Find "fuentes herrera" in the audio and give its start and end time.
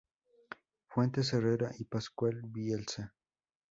0.87-1.69